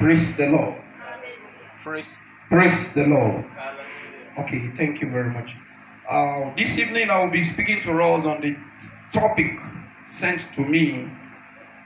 [0.00, 0.80] Praise the Lord.
[1.82, 2.06] Praise.
[2.48, 3.44] Praise the Lord.
[4.38, 5.58] Okay, thank you very much.
[6.08, 8.56] Uh, this evening I will be speaking to us on the
[9.12, 9.60] topic
[10.08, 11.06] sent to me.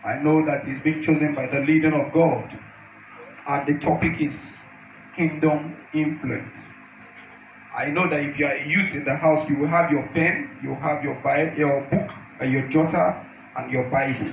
[0.05, 2.57] I know that it's been chosen by the leading of God,
[3.49, 4.65] and the topic is
[5.17, 6.73] kingdom influence.
[7.77, 10.07] I know that if you are a youth in the house, you will have your
[10.15, 13.27] pen, you will have your Bible, your book, and your jotter,
[13.57, 14.33] and your Bible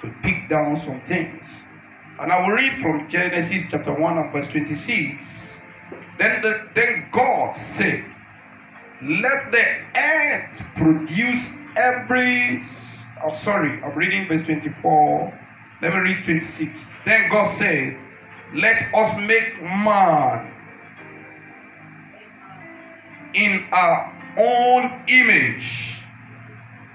[0.00, 1.66] to pick down some things.
[2.18, 5.60] And I will read from Genesis chapter 1 and verse 26.
[6.18, 8.04] Then, the, then God said,
[9.02, 9.64] Let the
[9.94, 12.62] earth produce every.
[13.22, 15.40] Oh, sorry, I'm reading verse 24.
[15.82, 16.94] Let me read 26.
[17.04, 17.98] Then God said,
[18.54, 20.50] Let us make man
[23.34, 26.02] in our own image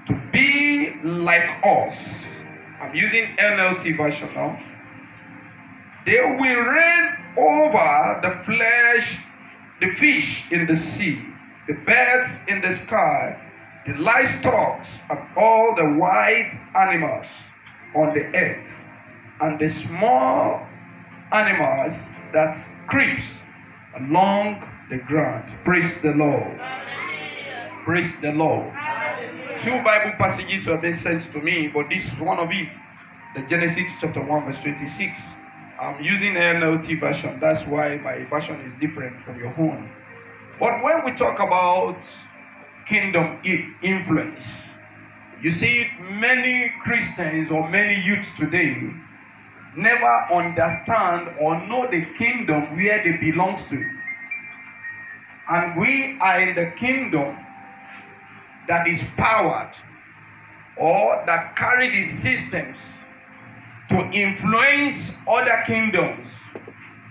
[0.08, 2.48] to be like us.
[2.80, 4.58] I'm using NLT version now.
[6.05, 9.23] They will reign over the flesh,
[9.80, 11.22] the fish in the sea,
[11.67, 13.38] the birds in the sky,
[13.86, 17.45] the livestock, and all the wild animals
[17.95, 18.90] on the earth,
[19.42, 20.66] and the small
[21.31, 23.42] animals that creeps
[23.97, 25.53] along the ground.
[25.64, 26.59] Praise the Lord.
[27.86, 28.73] Praise the Lord.
[29.62, 32.70] Two Bible passages have been sent to me, but this is one of it.
[33.36, 35.36] The Genesis chapter 1, verse 26.
[35.82, 37.40] I'm using NLT version.
[37.40, 39.90] That's why my version is different from your own.
[40.60, 41.98] But when we talk about
[42.86, 43.40] kingdom
[43.82, 44.76] influence,
[45.42, 48.94] you see, many Christians or many youths today
[49.76, 53.84] never understand or know the kingdom where they belong to.
[55.50, 57.36] And we are in the kingdom
[58.68, 59.74] that is powered
[60.78, 63.00] or that carry the systems
[63.92, 66.31] to influence other kingdoms.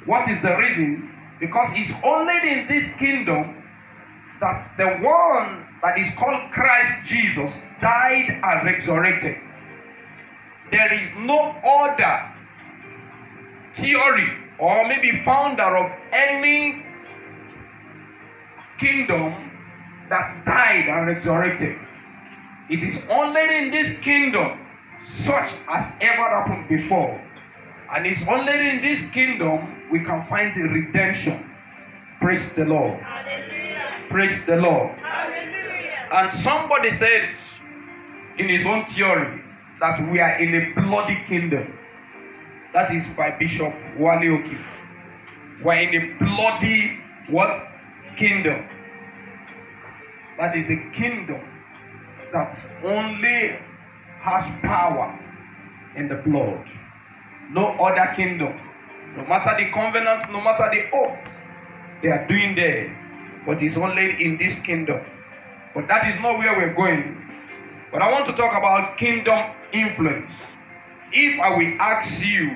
[0.07, 1.13] What is the reason?
[1.39, 3.63] Because it's only in this kingdom
[4.41, 9.37] that the one that is called Christ Jesus died and resurrected.
[10.73, 12.33] There is no other
[13.75, 16.83] theory or maybe founder of any
[18.79, 19.37] kingdom
[20.09, 21.77] that died and resurrected.
[22.71, 24.59] It is only in this kingdom
[25.03, 27.21] such as ever happened before.
[27.93, 31.51] And it's only in this kingdom we can find the redemption.
[32.21, 33.01] Praise the Lord.
[33.01, 33.83] Hallelujah.
[34.09, 34.91] Praise the Lord.
[34.99, 36.09] Hallelujah.
[36.13, 37.35] And somebody said
[38.39, 39.43] in his own theory
[39.81, 41.77] that we are in a bloody kingdom.
[42.73, 44.57] That is by Bishop Wale Oke.
[45.63, 47.61] We're in a bloody what?
[48.17, 48.67] Kingdom.
[50.39, 51.43] That is the kingdom
[52.33, 53.59] that only
[54.21, 55.19] has power
[55.97, 56.65] in the blood.
[57.51, 58.55] No other kingdom,
[59.17, 61.47] no matter the covenants, no matter the oaths
[62.03, 62.97] they are doing there,
[63.45, 65.01] but it's only in this kingdom.
[65.75, 67.17] But that is not where we're going.
[67.93, 70.53] But I want to talk about kingdom influence.
[71.13, 72.51] If I will ask you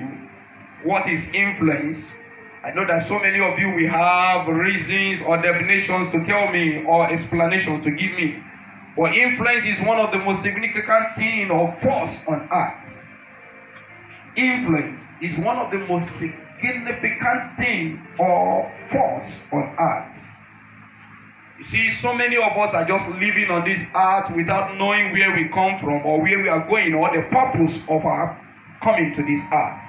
[0.83, 2.15] what is influence,
[2.63, 6.83] I know that so many of you will have reasons or definitions to tell me
[6.85, 8.41] or explanations to give me.
[8.97, 13.09] But influence is one of the most significant thing or force on earth.
[14.37, 20.43] Influence is one of the most significant thing or force on earth.
[21.57, 25.33] You see, so many of us are just living on this earth without knowing where
[25.35, 28.39] we come from or where we are going or the purpose of our
[28.81, 29.85] coming to this earth.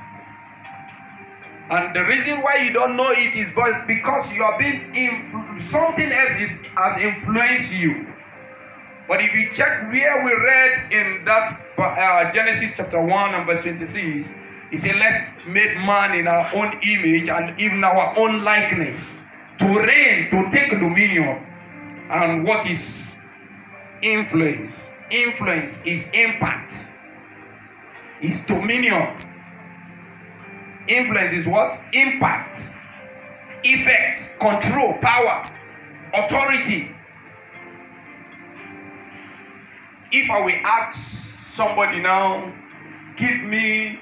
[1.68, 3.52] And the reason why you don't know it is
[3.86, 8.06] because you are being influ- something else is, has influenced you.
[9.08, 13.62] But if you check where we read in that uh, Genesis chapter 1 and verse
[13.62, 14.36] 26,
[14.70, 19.22] he said, Let's make man in our own image and even our own likeness
[19.60, 21.44] to reign, to take dominion.
[22.10, 23.20] And what is
[24.02, 24.92] influence?
[25.10, 26.74] Influence is impact,
[28.20, 29.16] is dominion.
[30.88, 31.78] Influence is what?
[31.92, 32.56] Impact,
[33.62, 35.48] effect, control, power,
[36.12, 36.95] authority.
[40.12, 42.52] If I will ask somebody now,
[43.16, 44.00] give me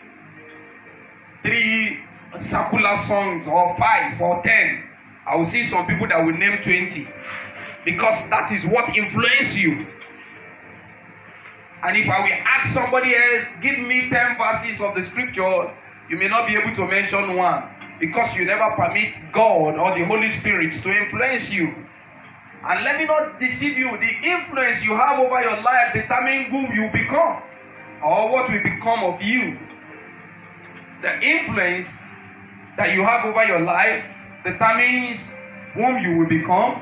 [1.42, 2.00] three
[2.36, 4.84] circular songs or five or ten,
[5.26, 7.06] I will see some people that will name 20
[7.84, 9.86] because that is what influence you.
[11.82, 15.70] And if I will ask somebody else, give me 10 verses of the scripture,
[16.08, 17.64] you may not be able to mention one
[18.00, 21.74] because you never permit God or the Holy Spirit to influence you.
[22.66, 23.90] And let me not deceive you.
[23.98, 27.42] The influence you have over your life determine who you become
[28.02, 29.58] or what will become of you.
[31.02, 32.00] The influence
[32.78, 34.02] that you have over your life
[34.44, 35.34] determines
[35.74, 36.80] whom you will become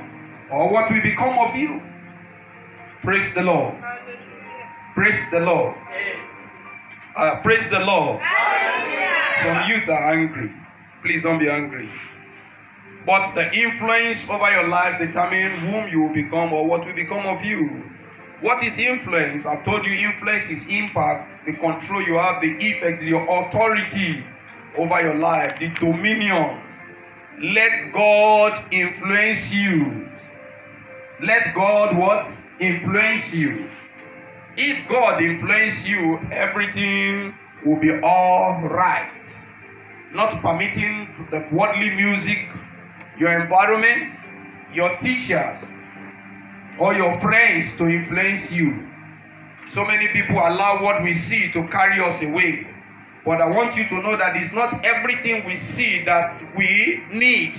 [0.51, 1.83] or what will become of you.
[3.03, 3.75] Praise the Lord.
[4.95, 5.75] Praise the Lord.
[7.17, 8.23] Uh, praise the Lord.
[9.43, 10.53] Some youths are angry.
[11.03, 11.89] Please don't be angry.
[13.05, 17.27] But the influence over your life determines whom you will become or what will become
[17.27, 17.83] of you.
[18.41, 19.47] What is influence?
[19.47, 24.25] I've told you influence is impact, the control you have, the effect, your authority
[24.77, 26.61] over your life, the dominion.
[27.41, 30.09] Let God influence you.
[31.21, 32.27] Let God what?
[32.61, 33.69] Influence you.
[34.57, 37.35] If God influence you, everything
[37.65, 39.09] will be all right.
[40.13, 42.49] Not permitting the worldly music,
[43.19, 44.13] your environment,
[44.73, 45.71] your teachers,
[46.79, 48.89] or your friends to influence you.
[49.71, 52.67] So many people allow what we see to carry us away.
[53.25, 57.55] But I want you to know that it's not everything we see that we need.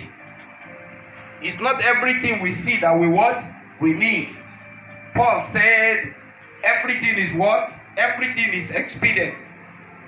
[1.41, 3.41] It's not everything we see that we what?
[3.79, 4.29] We need.
[5.15, 6.13] Paul said,
[6.63, 7.69] everything is what?
[7.97, 9.37] Everything is expedient.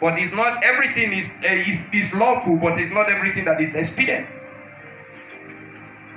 [0.01, 3.75] But it's not everything is, uh, is, is lawful, but it's not everything that is
[3.75, 4.27] expedient.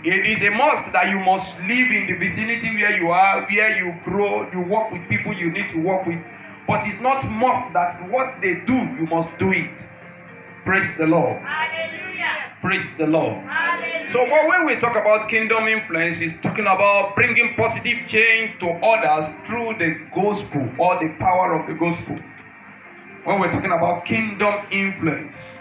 [0.05, 3.77] It is a must that you must live in the vicinity where you are, where
[3.77, 6.25] you grow, you work with people you need to work with.
[6.69, 9.91] But it's not must that what they do, you must do it.
[10.65, 11.43] Praise the Lord.
[11.43, 12.53] Hallelujah.
[12.61, 13.43] Praise the Lord.
[13.43, 14.07] Hallelujah.
[14.07, 19.35] So when we talk about kingdom influence, it's talking about bringing positive change to others
[19.45, 22.19] through the gospel or the power of the gospel.
[23.25, 25.59] When we're talking about kingdom influence,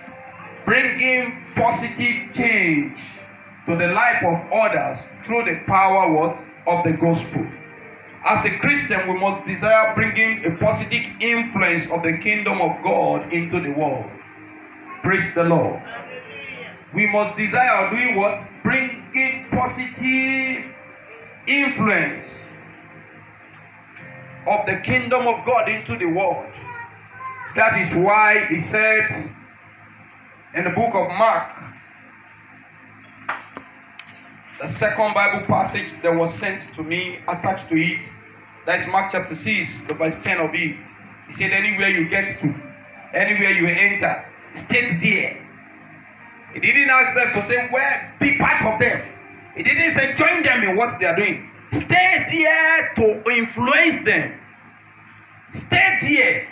[0.63, 3.21] bringing positive change
[3.67, 7.45] to the life of others through the power what of the gospel.
[8.25, 13.31] As a Christian, we must desire bringing a positive influence of the kingdom of God
[13.31, 14.09] into the world.
[15.03, 15.81] Praise the Lord.
[16.93, 18.39] We must desire doing what?
[18.63, 20.65] Bringing positive
[21.45, 22.55] influence
[24.47, 26.53] of the kingdom of God into the world.
[27.55, 29.11] That is why he said
[30.53, 31.51] in the book of Mark,
[34.59, 38.09] the second Bible passage that was sent to me attached to it.
[38.65, 40.77] That is Mark chapter 6, the verse 10 of it.
[41.27, 42.55] He said, Anywhere you get to,
[43.13, 45.43] anywhere you enter, stay there.
[46.53, 49.07] He didn't ask them to say, Where, be part of them.
[49.55, 51.49] He didn't say, Join them in what they are doing.
[51.71, 54.39] Stay there to influence them.
[55.53, 56.47] Stay there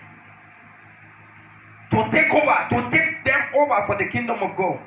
[1.92, 4.80] to take over, to take them over for the kingdom of God.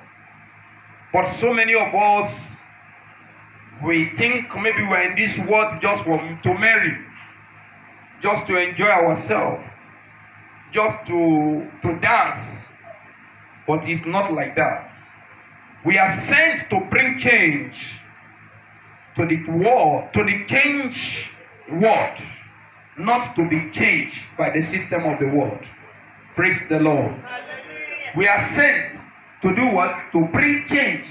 [1.13, 2.58] But so many of us
[3.85, 6.99] we think maybe we're in this world just for to marry,
[8.21, 9.65] just to enjoy ourselves,
[10.73, 12.75] just to to dance.
[13.67, 14.93] But it's not like that.
[15.85, 18.01] We are sent to bring change
[19.17, 21.35] to the world, to the change
[21.71, 22.19] world,
[22.97, 25.65] not to be changed by the system of the world.
[26.35, 27.15] Praise the Lord.
[28.17, 28.95] We are sent
[29.43, 29.97] to do what?
[30.13, 31.09] To bring change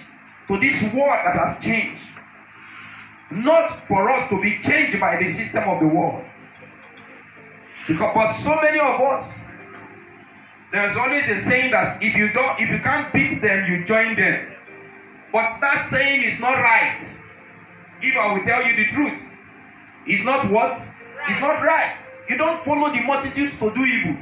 [0.48, 2.17] to this world that has changed.
[3.32, 6.24] Not for us to be changed by the system of the world.
[7.88, 9.56] Because, but so many of us,
[10.72, 14.16] there's always a saying that if you don't, if you can't beat them, you join
[14.16, 14.54] them.
[15.32, 17.00] But that saying is not right.
[18.02, 19.32] If I will tell you the truth,
[20.06, 20.78] it's not what?
[21.28, 21.98] It's not right.
[22.30, 24.18] You don't follow the multitudes to do evil.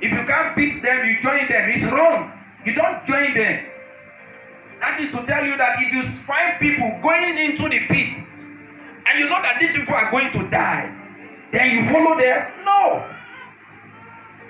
[0.00, 1.70] If you can't beat them, you join them.
[1.70, 2.32] It's wrong.
[2.64, 3.66] You don't join them.
[4.80, 8.18] That is to tell you that if you find people going into the pit
[9.06, 10.94] and you know that these people are going to die,
[11.52, 12.52] then you follow them?
[12.64, 13.08] No.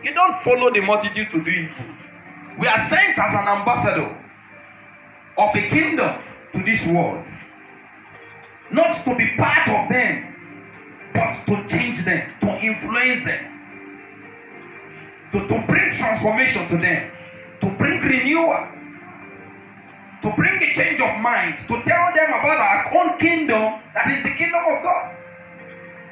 [0.02, 1.84] You don't follow the multitude to do evil.
[2.58, 4.16] We are sent as an ambassador
[5.38, 6.10] of a kingdom
[6.52, 7.26] to this world.
[8.70, 10.34] Not to be part of them,
[11.12, 13.60] but to change them, to influence them,
[15.32, 17.10] to, to bring transformation to them,
[17.60, 18.68] to bring renewal
[20.26, 24.24] to bring a change of mind, to tell them about our own kingdom that is
[24.24, 25.14] the kingdom of God.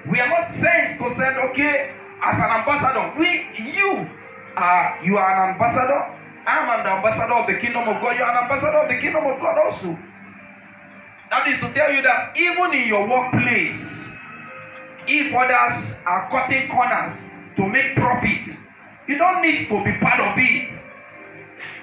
[0.07, 1.91] We are not sent to say, okay,
[2.23, 4.09] as an ambassador, we, you,
[4.57, 6.15] are you are an ambassador.
[6.47, 8.17] I'm an ambassador of the kingdom of God.
[8.17, 9.99] You are an ambassador of the kingdom of God also.
[11.31, 14.15] That is to tell you that even in your workplace,
[15.09, 18.71] if others are cutting corners to make profits,
[19.09, 20.71] you don't need to be part of it.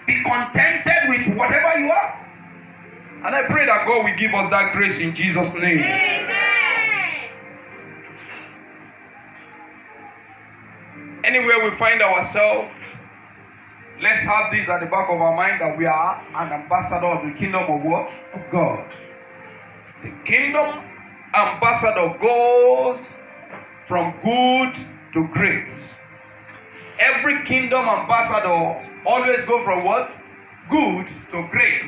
[0.08, 2.21] Be contented with whatever you are.
[3.24, 5.80] And I pray that God will give us that grace in Jesus' name.
[5.80, 7.30] Amen.
[11.24, 12.70] Anywhere we find ourselves,
[14.02, 17.24] Let's have this at the back of our mind that we are an ambassador of
[17.24, 18.12] the kingdom of what?
[18.34, 18.90] Of God.
[20.02, 20.84] The kingdom
[21.36, 23.20] ambassador goes
[23.88, 24.74] from good
[25.14, 25.72] to great.
[26.98, 30.12] Every kingdom ambassador always go from what?
[30.68, 31.84] Good to great.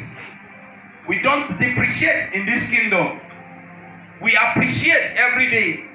[1.07, 3.19] We don't depreciate in this kingdom.
[4.21, 5.85] We appreciate every day.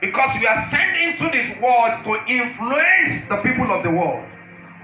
[0.00, 4.28] Because we are sent into this world to influence the people of the world,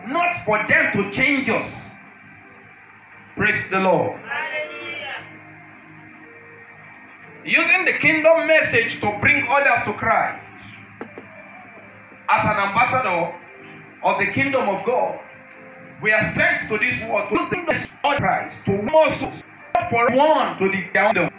[0.06, 1.96] not for them to change us.
[3.36, 4.18] Praise the Lord.
[7.44, 10.76] Using the kingdom message to bring others to Christ.
[12.28, 13.34] As an ambassador
[14.02, 15.20] of the kingdom of God,
[16.02, 17.66] we are sent to this world to bring
[18.02, 19.44] Christ, to most
[19.88, 21.30] for one to the kingdom.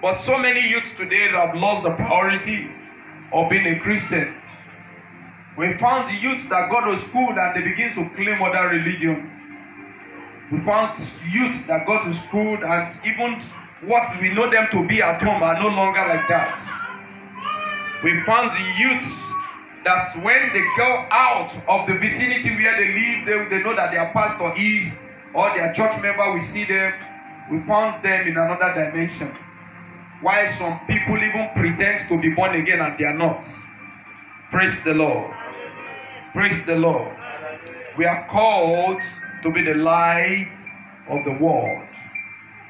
[0.00, 2.70] But so many youths today have lost the priority
[3.32, 4.34] of being a Christian.
[5.58, 9.30] We found the youth that go to school and they begin to claim other religion.
[10.50, 10.98] We found
[11.30, 13.40] youth that go to school and even
[13.82, 16.58] what we know them to be at home are no longer like that.
[18.02, 19.30] We found the youths
[19.84, 23.92] that when they go out of the vicinity where they live, they, they know that
[23.92, 26.92] their pastor is or their church member, we see them.
[27.50, 29.34] We found them in another dimension.
[30.20, 33.46] Why some people even pretend to be born again and they are not.
[34.50, 35.34] Praise the Lord.
[36.32, 37.16] Praise the Lord.
[37.96, 39.00] We are called
[39.42, 40.52] to be the light
[41.08, 41.88] of the world,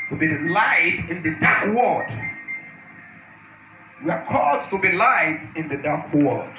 [0.08, 2.10] to be the light in the dark world.
[4.04, 6.54] We are called to be light in the dark world.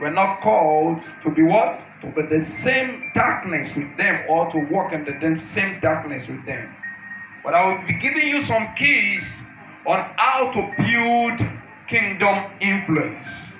[0.00, 1.80] We're not called to be what?
[2.00, 6.44] To be the same darkness with them or to walk in the same darkness with
[6.44, 6.74] them.
[7.44, 9.48] But I will be giving you some keys
[9.86, 11.48] on how to build
[11.86, 13.54] kingdom influence.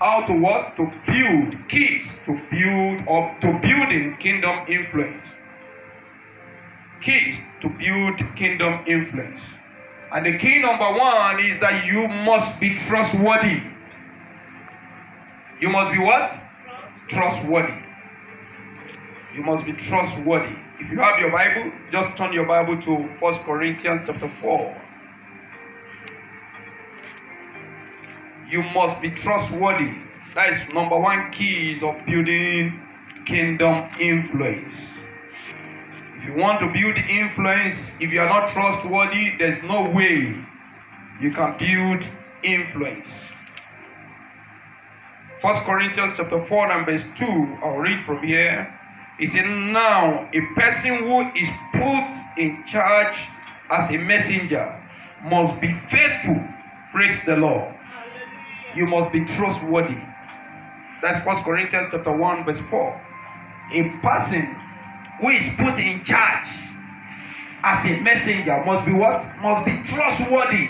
[0.00, 0.76] How to what?
[0.76, 5.28] To build keys to build or to building kingdom influence.
[7.00, 9.56] Keys to build kingdom influence.
[10.12, 13.60] And the key number one is that you must be trustworthy.
[15.60, 16.34] You must be what?
[17.08, 17.82] Trustworthy.
[19.34, 20.56] You must be trustworthy.
[20.80, 24.82] If you have your Bible, just turn your Bible to First Corinthians chapter 4.
[28.50, 29.92] you must be trustworthy.
[30.34, 32.80] That is number one keys of building
[33.26, 34.98] kingdom influence.
[36.16, 40.36] If you want to build influence, if you are not trustworthy, there's no way
[41.20, 42.06] you can build
[42.42, 43.30] influence.
[45.40, 47.26] First Corinthians chapter 4 and verse 2,
[47.62, 48.74] I'll read from here.
[49.18, 53.28] He said, Now a person who is put in charge
[53.70, 54.74] as a messenger
[55.22, 56.42] must be faithful.
[56.92, 57.74] Praise the Lord
[58.74, 59.98] you must be trustworthy.
[61.02, 63.00] That's First Corinthians chapter 1, verse 4.
[63.74, 64.42] A person
[65.20, 66.48] who is put in charge
[67.62, 69.24] as a messenger must be what?
[69.42, 70.68] Must be trustworthy.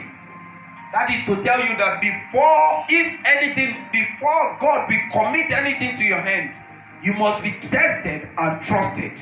[0.92, 6.04] That is to tell you that before, if anything, before God will commit anything to
[6.04, 6.56] your hand,
[7.02, 9.12] you must be tested and trusted.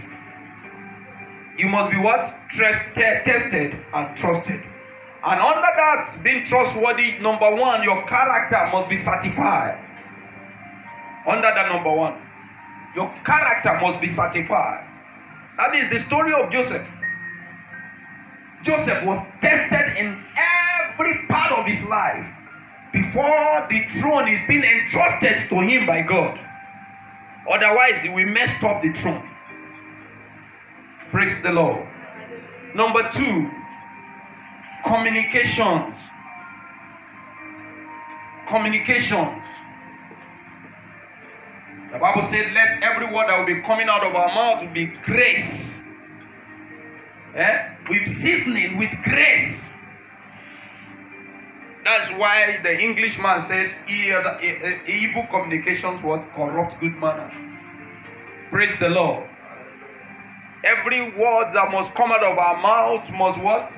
[1.58, 2.28] You must be what?
[2.50, 4.62] tested and trusted.
[5.24, 9.82] And under that, being trustworthy, number one, your character must be certified.
[11.26, 12.14] Under that, number one,
[12.94, 14.86] your character must be certified.
[15.56, 16.86] That is the story of Joseph.
[18.62, 20.55] Joseph was tested in every
[21.28, 22.26] part of his life
[22.92, 26.38] before the throne is being entrusted to him by God.
[27.50, 29.28] Otherwise, he will mess up the throne.
[31.10, 31.86] Praise the Lord.
[32.74, 33.50] Number two,
[34.84, 35.94] communications.
[38.48, 39.42] Communications.
[41.92, 44.86] The Bible said, Let every word that will be coming out of our mouth be
[45.04, 45.88] grace.
[47.34, 47.74] Eh?
[47.88, 49.75] With seasoning, with grace.
[51.86, 57.32] That's why the Englishman said, Evil communications what corrupt good manners.
[58.50, 59.22] Praise the Lord.
[60.64, 63.70] Every word that must come out of our mouth must what?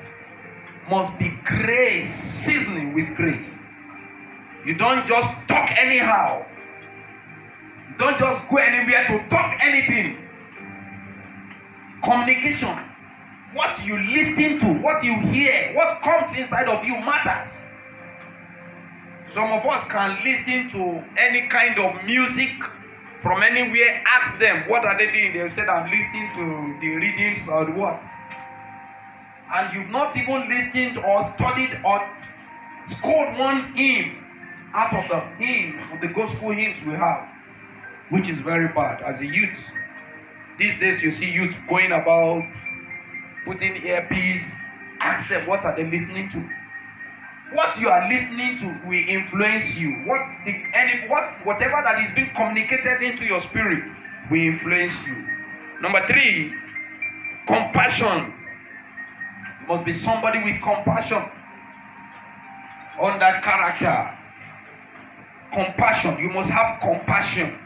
[0.89, 3.69] must be grace, seasoning with grace.
[4.65, 6.45] You don't just talk anyhow.
[7.91, 10.17] You don't just go anywhere to talk anything.
[12.03, 12.75] Communication,
[13.53, 17.68] what you listen to, what you hear, what comes inside of you matters.
[19.39, 22.57] Some of us can listen to any kind of music
[23.23, 24.03] from anywhere.
[24.21, 25.33] Ask them, what are they doing?
[25.33, 28.03] They said, I'm listening to the readings or what
[29.55, 32.01] and you've not even listened or studied or
[32.87, 34.25] scored one hymn
[34.75, 37.29] out of the hymns, the gospel hymns we have.
[38.11, 39.73] which is very bad as a youth.
[40.59, 42.51] These days, you see youth going about
[43.45, 44.63] putting earpiece.
[45.01, 46.51] Ask them what are they listening to.
[47.53, 50.03] What you are listening to will influence you.
[50.05, 53.91] What the any what whatever that is being communicated into your spirit
[54.31, 55.27] will influence you.
[55.81, 56.53] Number three,
[57.47, 58.35] compassion.
[59.63, 61.23] You must be somebody with compassion
[63.01, 64.15] on that character.
[65.53, 66.19] Compassion.
[66.19, 67.59] You must have compassion.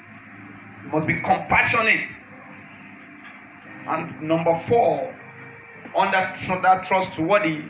[0.84, 2.08] You must be compassionate.
[3.86, 5.12] And number four,
[5.94, 7.64] on that, that trustworthy,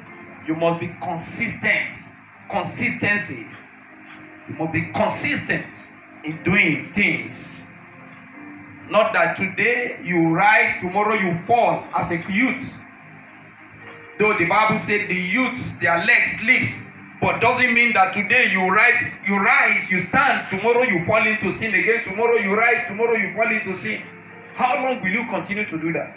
[0.46, 2.18] you must be consistent.
[2.50, 3.46] Consistency.
[4.48, 5.92] You must be consistent
[6.24, 7.70] in doing things.
[8.90, 12.84] Not that today you rise, tomorrow you fall as a youth.
[14.18, 18.68] Though the Bible said the youths, their legs slips, but doesn't mean that today you
[18.68, 23.14] rise, you rise, you stand, tomorrow you fall into sin again, tomorrow you rise, tomorrow
[23.14, 24.02] you fall into sin.
[24.54, 26.14] How long will you continue to do that?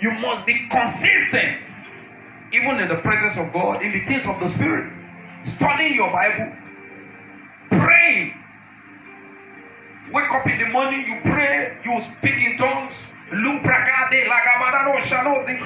[0.00, 1.66] You must be consistent,
[2.52, 4.94] even in the presence of God, in the things of the Spirit.
[5.44, 6.52] Studying your Bible,
[7.70, 8.34] praying.
[10.12, 13.14] Wake up in the morning, you pray, you speak in tongues.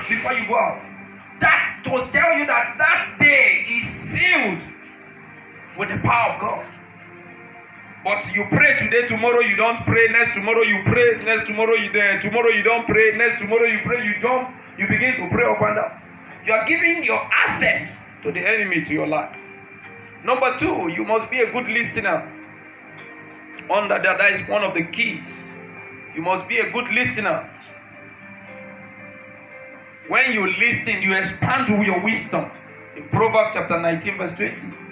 [0.08, 0.82] Before you go out.
[1.40, 4.62] That was tell you that that day is sealed
[5.78, 6.66] with the power of God.
[8.04, 11.90] But you pray today, tomorrow you don't pray, next tomorrow you pray, next tomorrow you
[11.90, 15.46] there, tomorrow you don't pray, next tomorrow you pray, you jump, you begin to pray
[15.46, 16.03] up and down.
[16.46, 19.36] You are giving your access to the enemy to your life.
[20.24, 22.30] Number two, you must be a good listener.
[23.70, 25.50] Under that, that is one of the keys.
[26.14, 27.48] You must be a good listener.
[30.08, 32.50] When you listen, you expand your wisdom.
[32.94, 34.84] In Proverbs chapter 19, verse 20.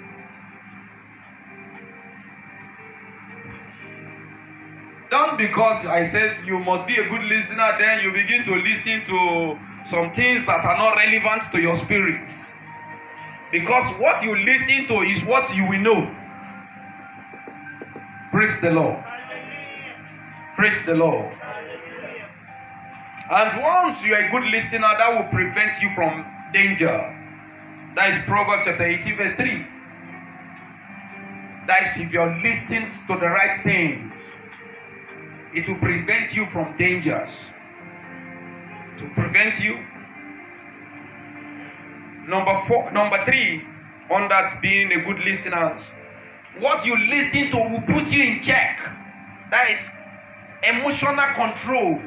[5.11, 9.01] Don't because I said you must be a good listener, then you begin to listen
[9.05, 12.29] to some things that are not relevant to your spirit.
[13.51, 16.15] Because what you listen to is what you will know.
[18.31, 19.03] Praise the Lord.
[20.55, 21.31] Praise the Lord.
[23.29, 27.19] And once you are a good listener, that will prevent you from danger.
[27.95, 29.67] That is Proverbs chapter 18, verse 3.
[31.67, 34.13] That is if you're listening to the right things
[35.53, 37.51] it will prevent you from dangers.
[38.99, 39.79] To prevent you.
[42.27, 43.65] Number four, number three,
[44.09, 45.77] on that being a good listener,
[46.59, 48.79] what you listen to will put you in check.
[49.49, 49.97] That is
[50.63, 52.01] emotional control.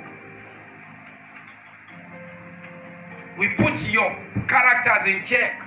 [3.39, 4.09] We put your
[4.49, 5.63] characters in check.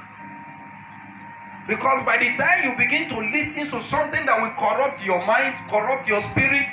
[1.67, 5.53] Because by the time you begin to listen to something that will corrupt your mind,
[5.69, 6.65] corrupt your spirit,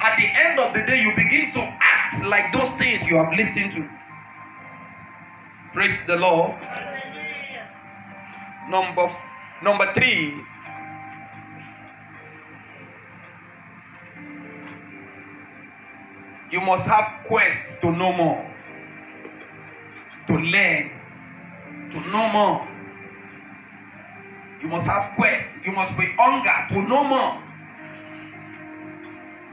[0.00, 3.32] at the end of the day, you begin to act like those things you have
[3.34, 3.88] listened to.
[5.74, 6.56] Praise the Lord.
[8.68, 9.10] Number
[9.62, 10.34] number three.
[16.50, 18.50] You must have quests to know more,
[20.26, 20.90] to learn,
[21.92, 22.68] to know more.
[24.60, 25.64] You must have quests.
[25.64, 27.49] You must be hunger to know more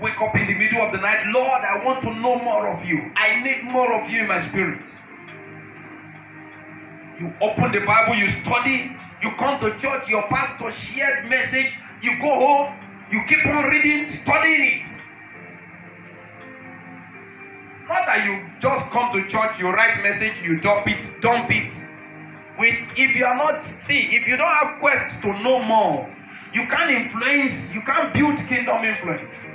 [0.02, 2.86] wake up in the middle of the night, Lord, I want to know more of
[2.86, 3.12] you.
[3.16, 4.90] I need more of you in my spirit.
[7.20, 12.20] You open the Bible, you study you come to church, your pastor shared message, you
[12.22, 12.76] go home,
[13.12, 15.04] you keep on reading, studying it.
[17.90, 21.74] Not that you just come to church, you write message, you dump it, dump it.
[22.60, 26.08] With if you are not, see, if you don't have quests to know more,
[26.54, 29.48] you can't influence, you can't build kingdom influence.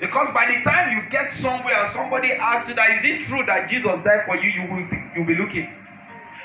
[0.00, 3.68] Because by the time you get somewhere somebody asks you that is it true that
[3.68, 5.68] Jesus died for you, you will be, you'll be looking.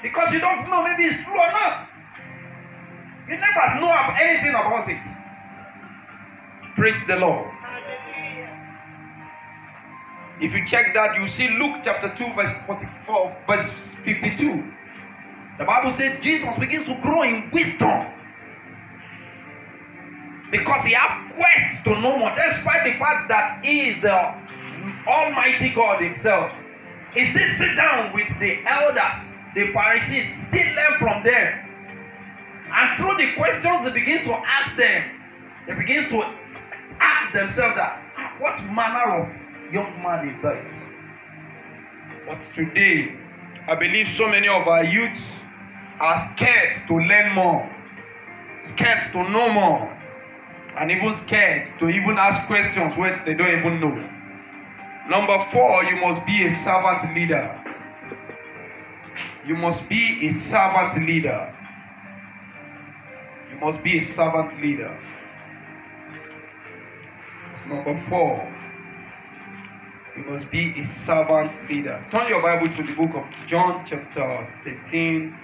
[0.03, 1.87] Because you don't know maybe it's true or not.
[3.29, 5.07] You never know anything about it.
[6.75, 7.49] Praise the Lord.
[10.41, 14.73] If you check that, you see Luke chapter 2, verse 44, verse 52.
[15.57, 18.05] The Bible said Jesus begins to grow in wisdom
[20.57, 24.35] because he has quests to know more, despite the fact that he is the
[25.07, 26.51] Almighty God Himself.
[27.13, 31.69] He still sit down with the elders, the Pharisees, still learn from them.
[32.73, 35.11] And through the questions he begins to ask them,
[35.67, 36.23] he begins to
[36.99, 40.89] ask themselves that ah, what manner of young man is this?
[42.27, 43.15] But today,
[43.67, 45.43] I believe so many of our youths
[45.99, 47.69] are scared to learn more,
[48.61, 49.95] scared to know more
[50.77, 54.09] and even scared to even ask questions where they don't even know.
[55.09, 57.61] Number four, you must be a servant leader.
[59.45, 61.53] You must be a servant leader.
[63.51, 64.97] You must be a servant leader.
[67.49, 68.51] That's number four.
[70.17, 72.03] You must be a servant leader.
[72.09, 75.38] Turn your Bible to the book of John, chapter 13.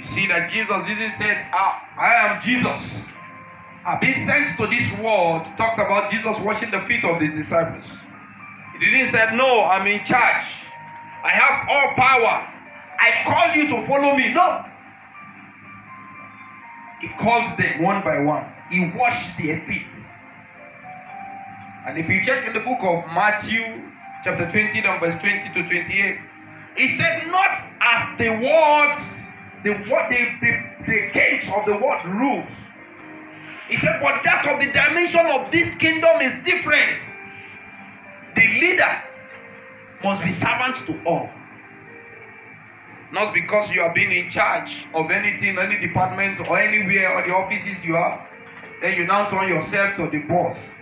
[0.00, 3.12] You see that Jesus didn't say, ah, I am Jesus.
[3.84, 5.44] I've been sent to this world.
[5.58, 8.08] Talks about Jesus washing the feet of his disciples.
[8.78, 10.64] He didn't say, No, I'm in charge.
[11.22, 12.48] I have all power.
[12.98, 14.32] I call you to follow me.
[14.32, 14.64] No.
[17.02, 18.46] He called them one by one.
[18.70, 19.92] He washed their feet.
[21.86, 23.84] And if you check in the book of Matthew,
[24.24, 26.20] chapter 20, verse 20 to 28,
[26.78, 29.19] he said, Not as the world,
[29.62, 32.68] the what the, the, the kings of the world rules.
[33.68, 37.00] He said, But that of the dimension of this kingdom is different.
[38.34, 39.02] The leader
[40.02, 41.30] must be servant to all.
[43.12, 47.34] Not because you are being in charge of anything, any department, or anywhere, or the
[47.34, 48.26] offices you are,
[48.80, 50.80] then you now turn yourself to the boss.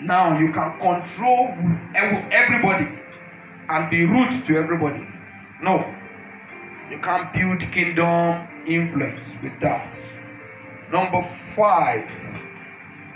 [0.00, 1.54] Now you can control
[1.94, 2.88] everybody
[3.68, 5.06] and be rude to everybody.
[5.60, 5.84] No,
[6.92, 9.98] you can't build kingdom influence with that.
[10.92, 11.22] Number
[11.56, 12.04] five,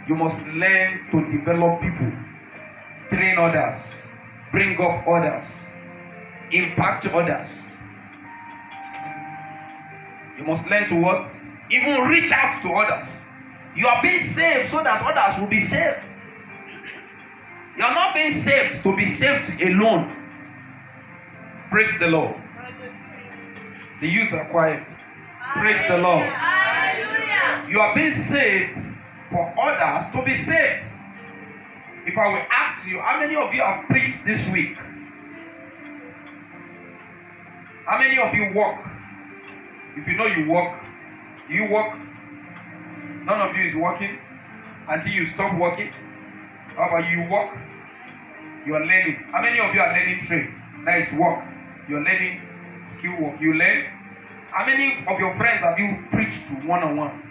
[0.08, 2.10] you must learn to develop people,
[3.10, 4.14] train others,
[4.50, 5.76] bring up others,
[6.50, 7.82] impact others.
[10.38, 11.26] You must learn to what?
[11.70, 13.26] Even reach out to others.
[13.74, 16.08] You are being saved so that others will be saved.
[17.76, 20.16] You are not being saved to be saved alone.
[21.70, 22.45] Praise the Lord.
[24.00, 24.92] The youths are quiet.
[25.56, 26.26] Praise the Lord.
[27.68, 28.76] You are being saved
[29.30, 30.84] for others to be saved.
[32.06, 34.76] If I will ask you, how many of you have preached this week?
[37.86, 38.84] How many of you walk?
[39.96, 40.78] If you know you walk,
[41.48, 41.96] do you walk?
[43.24, 44.18] None of you is walking
[44.88, 45.90] until you stop walking.
[46.76, 47.56] How about you walk?
[48.66, 49.24] You are learning.
[49.32, 50.52] How many of you are learning trade?
[50.84, 51.42] That is work.
[51.88, 52.42] You're learning
[52.86, 53.40] skill work.
[53.40, 53.86] You learn.
[54.50, 57.22] How many of your friends have you preached to one on one?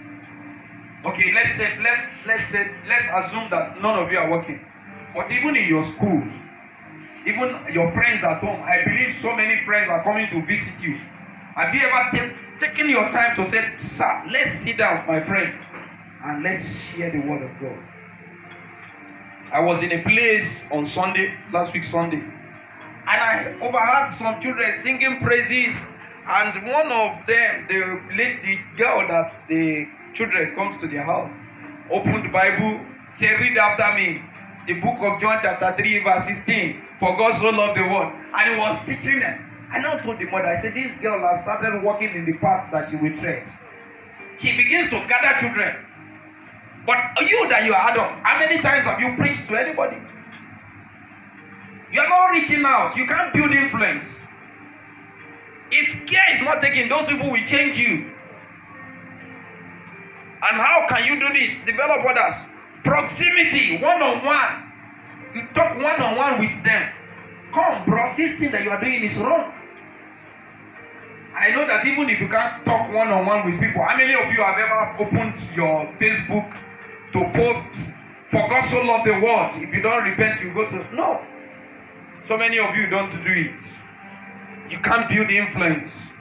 [1.05, 4.59] Okay, let's say let's let's say let's assume that none of you are working.
[5.13, 6.43] But even in your schools,
[7.25, 10.97] even your friends at home, I believe so many friends are coming to visit you.
[11.55, 15.53] Have you ever t- taken your time to say, Sir, let's sit down, my friend,
[16.23, 17.77] and let's share the word of God?
[19.51, 22.23] I was in a place on Sunday, last week Sunday,
[23.07, 25.87] and I overheard some children singing praises,
[26.27, 31.35] and one of them, the the girl that the children comes to their house,
[31.89, 32.81] opened the Bible,
[33.13, 34.23] said, "Read after me."
[34.67, 36.81] The book of John, chapter 3, verse 16.
[36.99, 38.13] For God so loved the world.
[38.33, 39.45] And he was teaching them.
[39.71, 42.71] I now told the mother, I said, This girl has started walking in the path
[42.71, 43.47] that she will tread.
[44.39, 45.85] She begins to gather children.
[46.85, 49.97] But you that you are adult, how many times have you preached to anybody?
[51.95, 52.97] You are not reaching out.
[52.97, 54.33] You can't build influence.
[55.71, 58.11] If care is not taken, those people will change you.
[60.43, 61.63] And how can you do this?
[61.63, 62.43] Develop others.
[62.83, 64.73] Proximity, one on one.
[65.35, 66.91] You talk one on one with them.
[67.53, 69.53] Come, bro, this thing that you are doing is wrong.
[71.33, 74.13] I know that even if you can't talk one on one with people, how many
[74.15, 76.57] of you have ever opened your Facebook
[77.13, 77.95] to post
[78.31, 79.55] for God so loved the world.
[79.55, 81.23] If you don't repent, you go to no.
[82.25, 83.77] So many of you don't do it.
[84.71, 86.13] You can't build influence.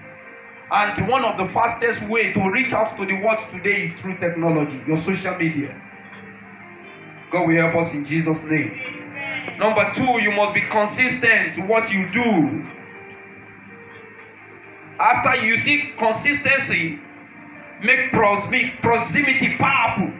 [0.70, 4.18] And one of the fastest way to reach out to the world today is through
[4.18, 5.80] technology, your social media.
[7.30, 9.56] God will help us in Jesus' name.
[9.58, 12.66] Number two, you must be consistent to what you do.
[15.00, 16.98] After you see consistency,
[17.82, 20.12] make proximity powerful.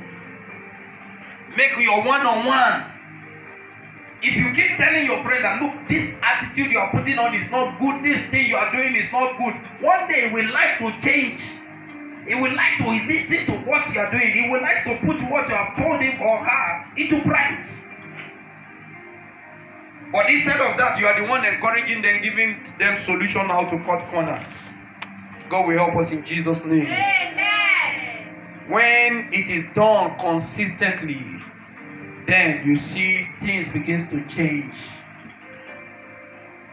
[1.57, 2.94] Make your one on one.
[4.25, 7.51] If you keep telling your friend that, look, this attitude you are putting on is
[7.51, 10.79] not good, this thing you are doing is not good, one day he will like
[10.79, 11.43] to change.
[12.27, 14.33] He will like to listen to what you are doing.
[14.33, 17.87] He will like to put what you have told him or her into practice.
[20.11, 23.79] But instead of that, you are the one encouraging them, giving them solution how to
[23.85, 24.71] cut corners.
[25.51, 26.87] God will help us in Jesus' name.
[26.87, 28.35] Amen.
[28.69, 31.21] When it is done consistently,
[32.27, 34.77] then you see things begins to change.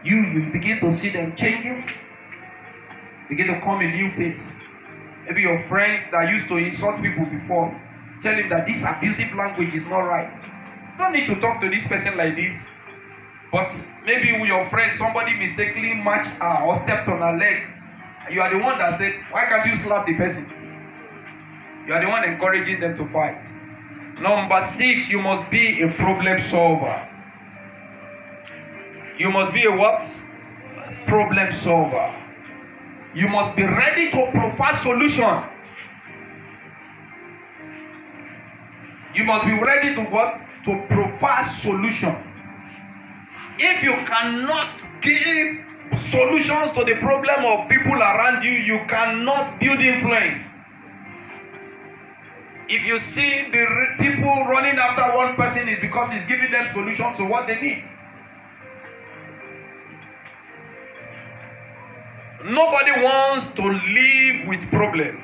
[0.04, 1.86] You you begin to see them changing,
[3.30, 4.68] begin to come a new face.
[5.28, 7.70] Maybe your friends that used to insult people before,
[8.22, 10.34] tell him that this abusive language is not right.
[10.98, 12.72] Don't need to talk to this person like this.
[13.52, 17.68] But maybe with your friend, somebody mistakenly matched her or stepped on her leg.
[18.32, 20.52] You are the one that said, Why can't you slap the person?
[21.86, 23.46] You are the one encouraging them to fight.
[24.20, 27.08] Number six, you must be a problem solver.
[29.18, 30.04] You must be a what?
[31.06, 32.14] Problem solver.
[33.14, 35.44] You must be ready to provide solution.
[39.14, 40.38] You must be ready to what?
[40.66, 42.16] To provide solution.
[43.60, 45.66] If you cannot give
[45.98, 50.56] solutions to the problem of people around you, you cannot build influence.
[52.74, 53.68] If you see the
[54.00, 57.84] people running after one person, is because he's giving them solutions to what they need.
[62.46, 65.22] Nobody wants to live with problem.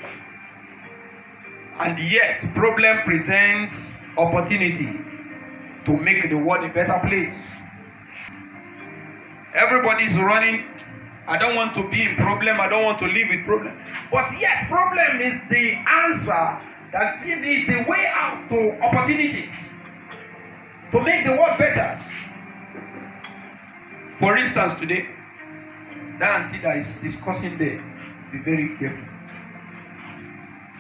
[1.80, 5.00] And yet, problem presents opportunity
[5.86, 7.56] to make the world a better place.
[9.56, 10.66] Everybody's running.
[11.30, 12.60] I don't want to be in problem.
[12.60, 13.80] I don't want to live with problem.
[14.12, 19.76] But yet, problem is the answer that it is the way out to opportunities
[20.92, 21.98] to make the world better.
[24.20, 25.10] For instance, today,
[26.20, 27.84] that auntie that is discussing there,
[28.32, 29.06] be very careful.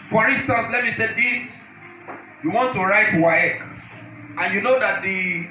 [0.09, 1.73] For instance, let me say this:
[2.43, 3.61] you want to write WAEC,
[4.37, 5.47] and you know that the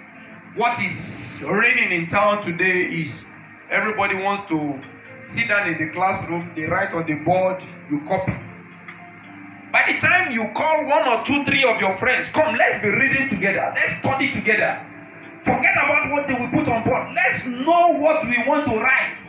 [0.57, 3.27] what is reigning in town today is
[3.71, 4.81] everybody wants to
[5.27, 8.33] sit down in the classroom, they write on the board, you copy.
[10.27, 13.73] Time you call one or two, three of your friends, come, let's be reading together,
[13.77, 14.85] let's study together.
[15.45, 17.15] Forget about what they will put on board.
[17.15, 19.21] Let's know what we want to write.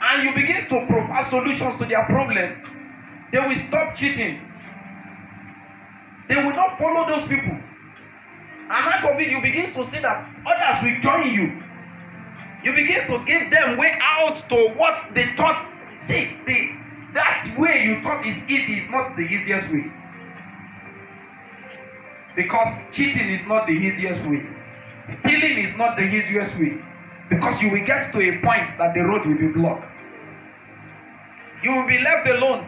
[0.00, 2.54] And you begin to provide solutions to their problem.
[3.32, 4.40] They will stop cheating.
[6.28, 7.50] They will not follow those people.
[7.50, 11.62] And out of it, you begin to see that others will join you.
[12.62, 15.66] You begin to give them way out to what they thought.
[15.98, 16.79] See, the,
[17.12, 19.90] that way you thought is easy is not the easiest way.
[22.36, 24.46] Because cheating is not the easiest way.
[25.06, 26.78] Stealing is not the easiest way.
[27.28, 29.90] Because you will get to a point that the road will be blocked.
[31.62, 32.66] You will be left alone.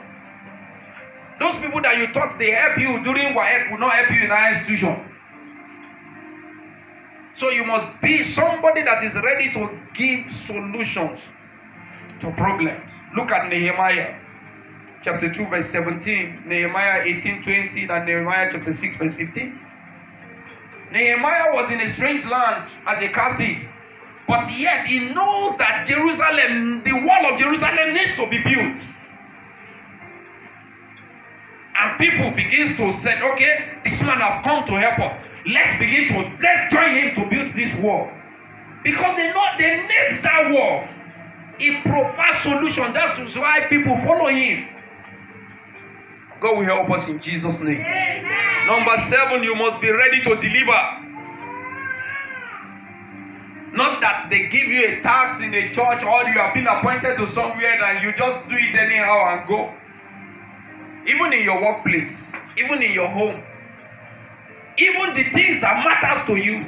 [1.41, 4.31] Those people that you thought they help you during WAEC will not help you in
[4.31, 5.09] our institution.
[7.37, 11.21] So you must be somebody that is ready to give solutions
[12.21, 12.81] to problems.
[13.17, 14.15] Look at Nehemiah
[15.03, 19.59] chapter 2, verse 17, Nehemiah 18, 20, and Nehemiah chapter 6, verse 15.
[20.93, 23.59] Nehemiah was in a strange land as a captive,
[24.29, 28.81] but yet he knows that Jerusalem, the wall of Jerusalem, needs to be built.
[31.75, 35.21] And people begins to say, okay, this man have come to help us.
[35.47, 38.09] Let's begin to let's join him to build this wall.
[38.85, 40.87] Because they know they need that wall.
[41.59, 42.93] He provides solution.
[42.93, 44.69] That's why people follow him.
[46.43, 47.81] God will help us in Jesus' name.
[47.81, 48.67] Amen.
[48.67, 50.81] Number seven, you must be ready to deliver.
[53.73, 57.17] Not that they give you a tax in a church or you have been appointed
[57.17, 59.73] to somewhere and you just do it anyhow and go.
[61.07, 63.43] Even in your workplace, even in your home,
[64.79, 66.67] even the things that matters to you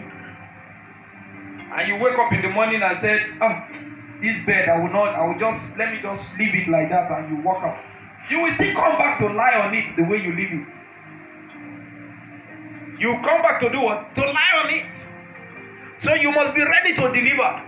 [1.74, 3.68] and you wake up in the morning and say oh ah,
[4.20, 7.10] this bed i will not i will just let me just leave it like that
[7.10, 7.78] and you walk out
[8.30, 10.66] you will still come back to lie on it the way you leave it
[12.98, 15.06] you come back to do what to lie on it
[15.98, 17.62] so you must be ready to deliver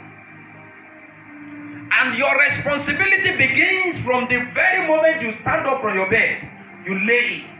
[1.98, 6.48] and your responsibility begins from the very moment you stand up from your bed
[6.84, 7.56] you lay it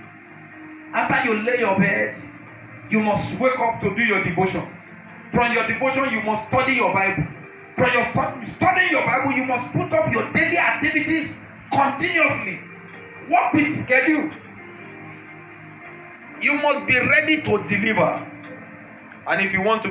[0.93, 2.17] after you lay your bed
[2.91, 4.63] you must wake up to do your devotion.
[5.33, 7.27] From your devotion, you must study your Bible.
[7.77, 12.61] From your stu- studying your Bible, you must put up your daily activities continuously.
[13.31, 14.31] Work with schedule.
[16.41, 18.33] You must be ready to deliver.
[19.27, 19.89] And if you want to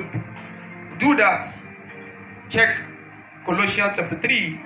[0.98, 1.44] do that,
[2.48, 2.76] check
[3.44, 4.60] Colossians chapter 3,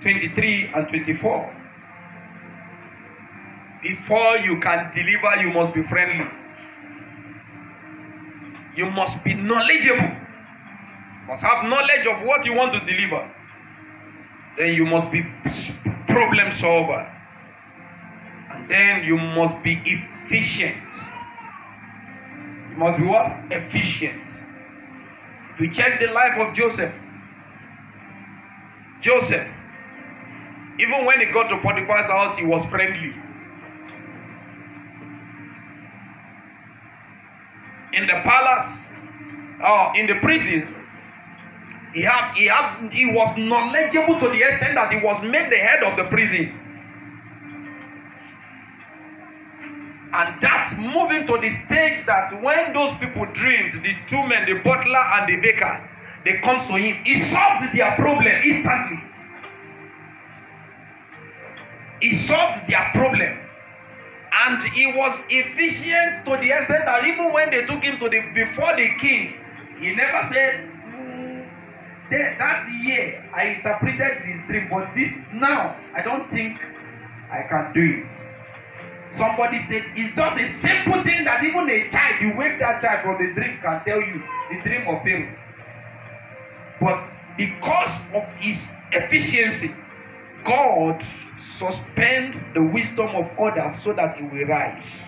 [0.00, 1.56] 23 and 24.
[3.82, 6.28] Before you can deliver, you must be friendly.
[8.76, 10.16] You must be knowledgeable.
[11.26, 13.28] Must have knowledge of what you want to deliver.
[14.58, 15.22] Then you must be
[16.06, 17.10] problem solver.
[18.70, 20.92] Then you must be efficient.
[22.58, 23.36] You must be what?
[23.50, 24.30] Efficient.
[25.54, 26.94] If you check the life of Joseph,
[29.02, 29.48] Joseph,
[30.80, 33.14] Even when he got to Potiphar's house, he was friendly.
[37.92, 38.90] In the palace,
[39.62, 40.76] or in the prisons,
[41.94, 45.56] he had he had he was knowledgeable to the extent that he was made the
[45.56, 46.58] head of the prison.
[50.12, 54.60] And that's moving to the stage that when those people dreamed, the two men, the
[54.62, 55.88] butler and the baker,
[56.24, 56.96] they comes to him.
[57.04, 59.02] He solved their problem instantly.
[62.00, 63.38] He solved their problem.
[64.32, 68.20] And he was efficient to the extent that even when they took him to the
[68.34, 69.34] before the king,
[69.78, 71.48] he never said, mm,
[72.10, 76.60] that year I interpreted this dream, but this now I don't think
[77.30, 78.10] I can do it.
[79.10, 83.00] Somebody said it's just a simple thing that even a child, you wake that child
[83.02, 85.36] from the dream, can tell you the dream of Pharaoh.
[86.80, 89.74] But because of his efficiency,
[90.44, 91.02] God
[91.36, 95.04] suspends the wisdom of others so that he will rise,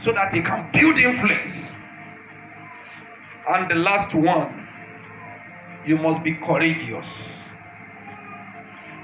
[0.00, 1.78] so that he can build influence.
[3.48, 4.68] And the last one,
[5.84, 7.50] you must be courageous.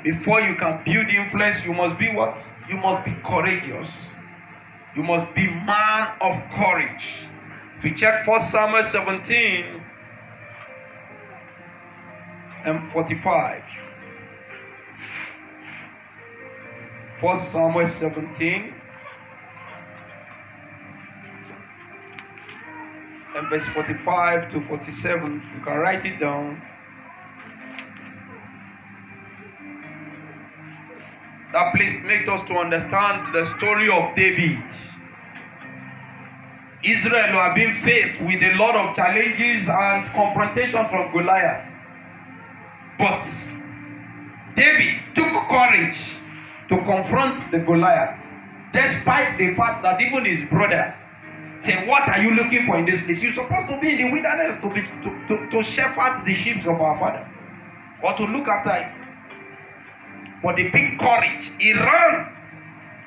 [0.04, 2.36] Before you can build influence, you must be what?
[2.68, 4.12] You must be courageous.
[4.94, 7.26] You must be man of courage.
[7.78, 9.82] If you check 1 Samuel 17
[12.64, 13.62] and 45.
[17.20, 18.74] 1 Samuel 17
[23.36, 25.42] and verse 45 to 47.
[25.54, 26.60] You can write it down.
[31.76, 34.62] That place makes us to understand the story of David.
[36.82, 41.78] Israel have been faced with a lot of challenges and confrontation from Goliath.
[42.98, 43.20] But
[44.54, 46.20] David took courage
[46.70, 48.32] to confront the Goliath,
[48.72, 50.94] despite the fact that even his brothers
[51.60, 53.22] say, What are you looking for in this place?
[53.22, 56.58] You're supposed to be in the wilderness to, be, to, to, to shepherd the sheep
[56.60, 57.28] of our father
[58.02, 59.05] or to look after it.
[60.42, 62.32] But the big courage, he ran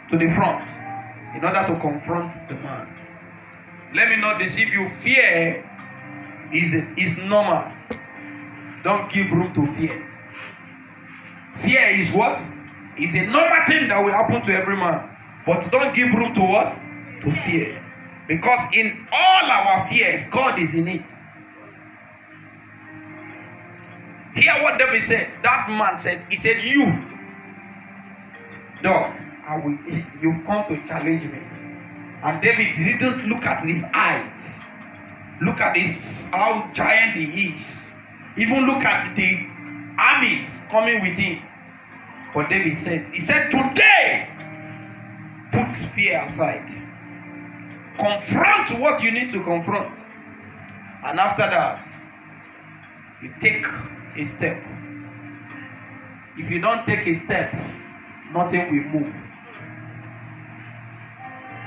[0.10, 0.68] to the front
[1.36, 2.88] in order to confront the man.
[3.94, 4.88] Let me not deceive you.
[4.88, 5.66] Fear
[6.54, 7.72] is, is normal.
[8.84, 10.06] Don't give room to fear.
[11.58, 12.42] Fear is what?
[12.98, 15.10] Is a normal thing that will happen to every man.
[15.46, 16.74] But don't give room to what?
[17.22, 17.84] To fear.
[18.28, 21.10] Because in all our fears, God is in it.
[24.36, 25.32] Hear what David said.
[25.44, 27.09] That man said, He said, You
[28.82, 29.14] Dog,
[29.48, 29.78] I will,
[30.22, 31.40] you've come to challenge me.
[32.22, 34.60] And David didn't look at his height.
[35.42, 37.90] Look at his how giant he is.
[38.38, 39.48] Even look at the
[39.98, 41.42] armies coming with him.
[42.34, 44.30] But David said, He said, Today,
[45.52, 46.70] put fear aside.
[47.98, 49.96] Confront what you need to confront.
[51.04, 51.88] And after that,
[53.22, 53.66] you take
[54.16, 54.62] a step.
[56.38, 57.54] If you don't take a step,
[58.34, 59.16] nothing will move.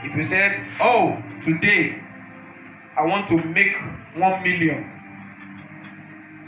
[0.04, 2.02] If you said, Oh, today
[2.96, 3.74] I want to make
[4.14, 4.90] one million,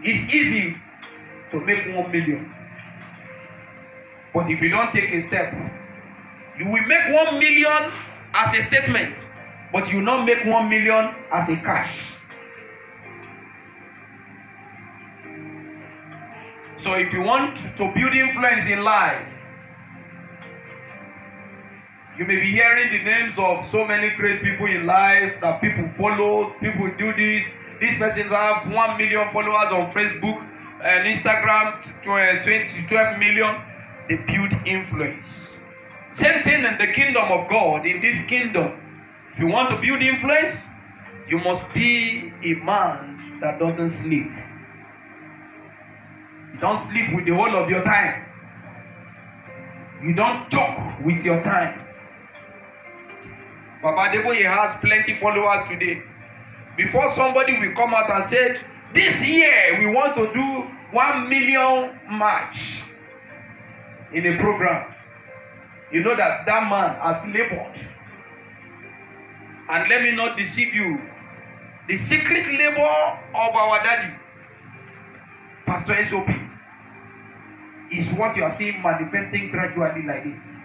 [0.02, 0.76] it's easy
[1.50, 2.52] to make one million.
[4.32, 5.54] But if you don't take a step,
[6.58, 7.92] you will make one million
[8.34, 9.16] as a statement,
[9.72, 12.18] but you will not make one million as a cash.
[16.78, 19.33] So if you want to build influence in life,
[22.16, 25.88] You may be hearing the names of so many great people in life that people
[25.88, 27.52] follow, people do this.
[27.80, 30.38] These persons have 1 million followers on Facebook
[30.80, 33.56] and Instagram, uh, 20, 12 million.
[34.08, 35.58] They build influence.
[36.12, 37.84] Same thing in the kingdom of God.
[37.84, 38.80] In this kingdom,
[39.32, 40.68] if you want to build influence,
[41.28, 44.30] you must be a man that doesn't sleep.
[46.52, 48.24] You don't sleep with the whole of your time.
[50.00, 51.80] You don't talk with your time.
[53.84, 56.02] Baba Adeboye has plenty followers today.
[56.74, 58.56] Before somebody will come out and say,
[58.94, 62.84] this year we want to do one million march
[64.10, 64.94] in a program.
[65.92, 67.78] You know that that man has labored.
[69.68, 70.98] And let me not deceive you.
[71.86, 74.14] The secret labor of our daddy,
[75.66, 76.30] Pastor SOP,
[77.92, 80.58] is what you are seeing manifesting gradually like this.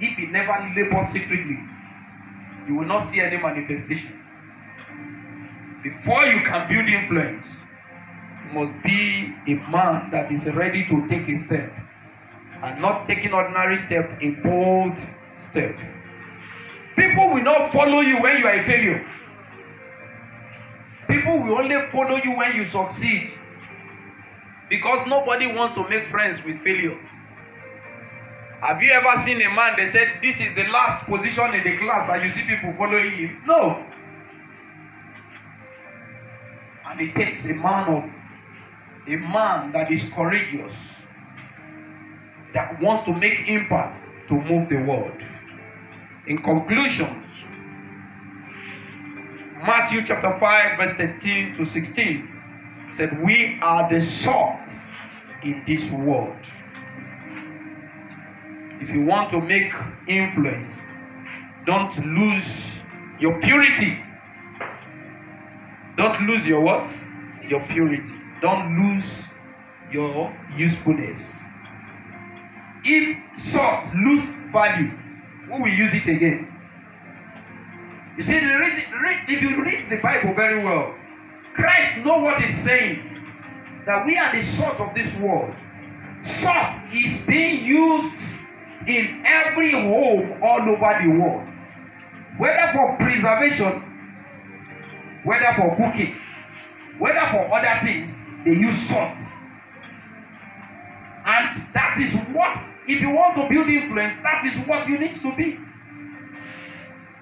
[0.00, 1.60] If he never labored secretly,
[2.68, 4.18] you will not see any manifestation.
[5.82, 7.66] Before you can build influence,
[8.46, 11.72] you must be a man that is ready to take a step.
[12.62, 14.94] and not taking ordinary step, a bold
[15.40, 15.76] step.
[16.96, 19.04] People will not follow you when you are a failure.
[21.08, 23.30] People will only follow you when you succeed.
[24.70, 26.98] Because nobody wants to make friends with failure.
[28.62, 31.76] Have you ever seen a man they said this is the last position in the
[31.78, 33.42] class and you see people following him?
[33.44, 33.84] No.
[36.86, 38.04] And it takes a man of
[39.08, 41.06] a man that is courageous,
[42.54, 45.20] that wants to make impact to move the world.
[46.28, 47.08] In conclusion,
[49.56, 52.28] Matthew chapter 5, verse 13 to 16
[52.92, 54.70] said, We are the salt
[55.42, 56.36] in this world.
[58.82, 59.72] If you want to make
[60.08, 60.90] influence,
[61.64, 62.82] don't lose
[63.20, 63.96] your purity.
[65.96, 66.92] Don't lose your what?
[67.48, 68.12] Your purity.
[68.40, 69.34] Don't lose
[69.92, 71.44] your usefulness.
[72.84, 74.88] If salt lose value,
[75.46, 76.52] who will use it again?
[78.16, 80.92] You see, if you read the Bible very well,
[81.54, 82.98] Christ know what he's saying.
[83.86, 85.54] That we are the salt of this world.
[86.20, 88.41] Salt is being used
[88.86, 91.48] in every home all over the world.
[92.38, 93.82] Whether for preservation,
[95.24, 96.16] whether for cooking,
[96.98, 99.18] whether for other things, they use salt.
[101.24, 105.14] And that is what, if you want to build influence, that is what you need
[105.14, 105.58] to be.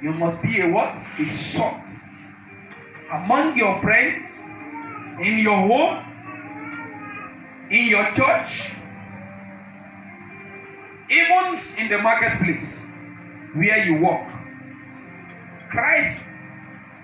[0.03, 0.97] You must be a what?
[1.19, 1.87] A salt.
[3.13, 4.47] Among your friends,
[5.21, 6.05] in your home,
[7.71, 8.77] in your church,
[11.11, 12.89] even in the marketplace
[13.55, 14.31] where you walk.
[15.69, 16.29] Christ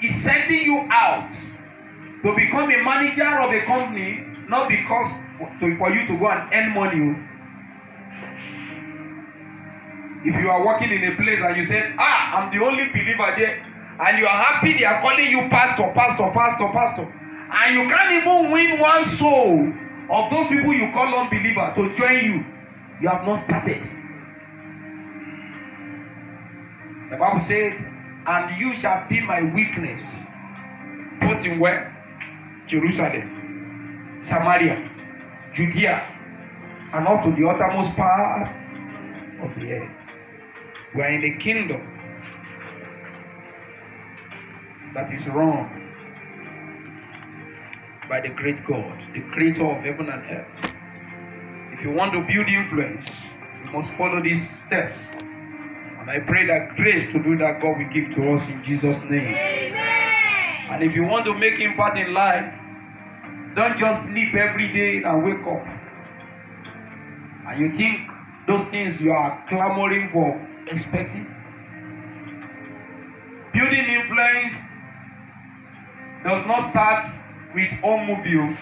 [0.02, 1.32] is sending you out
[2.22, 5.22] to become a manager of a company, not because
[5.60, 7.22] to, for you to go and earn money.
[10.24, 13.32] If you are working in a place and you say, Ah, I'm the only believer
[13.36, 13.62] there,
[14.00, 18.12] and you are happy they are calling you pastor, pastor, pastor, pastor, and you can't
[18.12, 19.72] even win one soul
[20.10, 22.46] of those people you call unbeliever to join you,
[23.00, 23.95] you have not started.
[27.10, 27.74] The Bible said,
[28.26, 30.30] And you shall be my weakness.
[31.20, 31.92] Put in where?
[32.66, 34.90] Jerusalem, Samaria,
[35.52, 36.02] Judea,
[36.92, 38.74] and up to the uttermost parts
[39.40, 40.20] of the earth.
[40.94, 41.80] We are in a kingdom
[44.94, 45.92] that is run
[48.08, 50.74] by the great God, the creator of heaven and earth.
[51.72, 53.30] If you want to build influence,
[53.64, 55.16] you must follow these steps.
[56.06, 59.02] And I pray that grace to do that God will give to us in Jesus'
[59.10, 59.34] name.
[59.34, 60.70] Amen.
[60.70, 62.54] And if you want to make impact in life,
[63.56, 65.66] don't just sleep every day and wake up.
[67.48, 68.08] And you think
[68.46, 71.26] those things you are clamoring for, expecting.
[73.52, 74.78] Building influence
[76.22, 77.04] does not start
[77.52, 78.56] with home movie.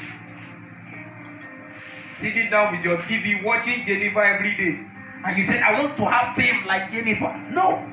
[2.14, 4.93] Sitting down with your TV, watching Jennifer every day.
[5.24, 7.34] And you said, I want to have fame like Jennifer.
[7.50, 7.90] No.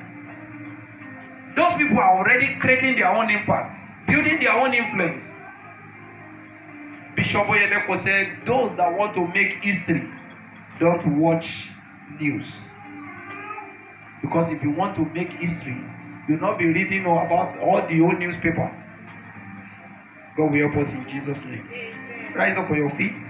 [1.56, 5.40] Those people are already creating their own impact, building their own influence.
[7.16, 10.08] Bishop Oyedepo said, Those that want to make history
[10.78, 11.70] don't watch
[12.20, 12.72] news.
[14.20, 15.76] Because if you want to make history,
[16.28, 18.70] you'll not be reading about all the old newspaper.
[20.36, 21.68] God will help us in Jesus' name.
[22.34, 23.22] Rise up on your feet.